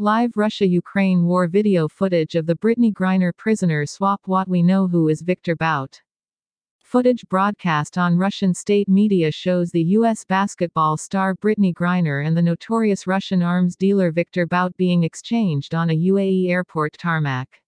[0.00, 4.22] Live Russia Ukraine war video footage of the Brittney Griner prisoner swap.
[4.24, 6.00] What we know who is Viktor Bout.
[6.82, 10.24] Footage broadcast on Russian state media shows the U.S.
[10.24, 15.90] basketball star Brittney Griner and the notorious Russian arms dealer Viktor Bout being exchanged on
[15.90, 17.60] a UAE airport tarmac.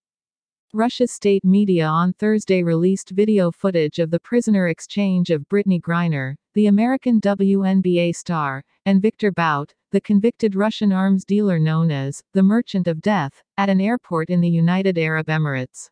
[0.73, 6.37] Russia's state media on Thursday released video footage of the prisoner exchange of Brittany Griner,
[6.55, 12.43] the American WNBA star, and Viktor Bout, the convicted Russian arms dealer known as the
[12.43, 15.89] Merchant of Death, at an airport in the United Arab Emirates.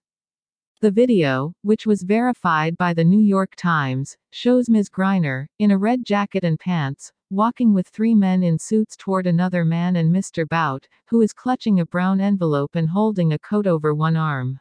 [0.82, 4.90] The video, which was verified by the New York Times, shows Ms.
[4.90, 9.64] Griner, in a red jacket and pants, walking with three men in suits toward another
[9.64, 10.46] man and Mr.
[10.46, 14.60] Bout, who is clutching a brown envelope and holding a coat over one arm.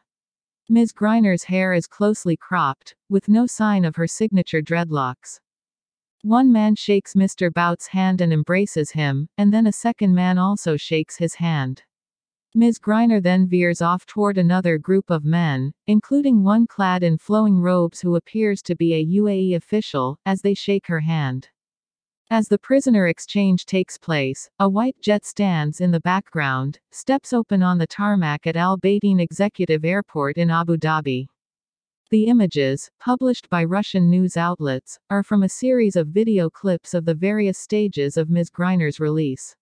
[0.68, 0.92] Ms.
[0.92, 5.40] Griner's hair is closely cropped, with no sign of her signature dreadlocks.
[6.22, 7.50] One man shakes Mr.
[7.50, 11.82] Bout's hand and embraces him, and then a second man also shakes his hand.
[12.54, 12.78] Ms.
[12.78, 18.02] Griner then veers off toward another group of men, including one clad in flowing robes
[18.02, 21.48] who appears to be a UAE official, as they shake her hand.
[22.28, 27.62] As the prisoner exchange takes place, a white jet stands in the background, steps open
[27.62, 31.28] on the tarmac at Al Bateen Executive Airport in Abu Dhabi.
[32.10, 37.04] The images, published by Russian news outlets, are from a series of video clips of
[37.04, 38.50] the various stages of Ms.
[38.50, 39.54] Griner's release.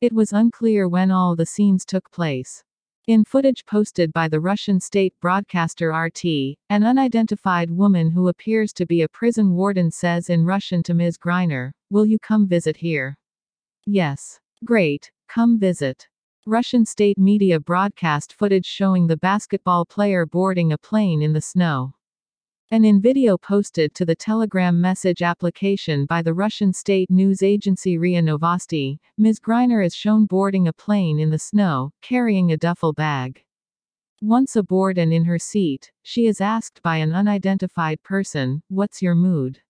[0.00, 2.62] It was unclear when all the scenes took place.
[3.08, 6.24] In footage posted by the Russian state broadcaster RT,
[6.70, 11.18] an unidentified woman who appears to be a prison warden says in Russian to Ms.
[11.18, 13.16] Griner, Will you come visit here?
[13.86, 14.38] Yes.
[14.64, 15.10] Great.
[15.26, 16.06] Come visit.
[16.46, 21.94] Russian state media broadcast footage showing the basketball player boarding a plane in the snow.
[22.68, 27.96] And in video posted to the Telegram message application by the Russian state news agency
[27.96, 29.38] RIA Novosti, Ms.
[29.38, 33.44] Griner is shown boarding a plane in the snow, carrying a duffel bag.
[34.20, 39.14] Once aboard and in her seat, she is asked by an unidentified person, What's your
[39.14, 39.60] mood?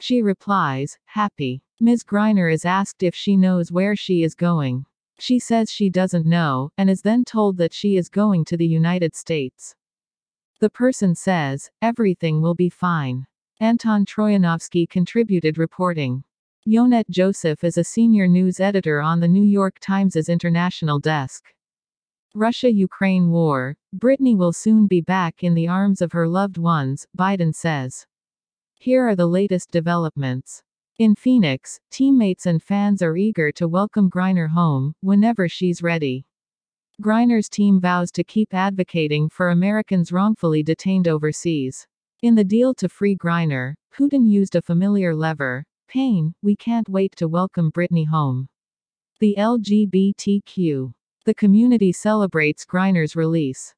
[0.00, 1.62] She replies, Happy.
[1.78, 2.04] Ms.
[2.04, 4.86] Griner is asked if she knows where she is going.
[5.20, 8.66] She says she doesn't know, and is then told that she is going to the
[8.66, 9.74] United States.
[10.60, 13.26] The person says, everything will be fine.
[13.60, 16.24] Anton Troianovski contributed reporting.
[16.64, 21.44] Yonette Joseph is a senior news editor on the New York Times's international desk.
[22.34, 27.06] Russia Ukraine war, Brittney will soon be back in the arms of her loved ones,
[27.18, 28.06] Biden says.
[28.78, 30.62] Here are the latest developments.
[31.00, 36.26] In Phoenix, teammates and fans are eager to welcome Griner home, whenever she's ready.
[37.00, 41.86] Griner's team vows to keep advocating for Americans wrongfully detained overseas.
[42.20, 47.16] In the deal to free Griner, Putin used a familiar lever pain, we can't wait
[47.16, 48.46] to welcome Brittney home.
[49.20, 50.92] The LGBTQ.
[51.24, 53.74] The community celebrates Griner's release.